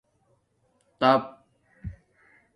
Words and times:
ڎیپ 0.99 1.23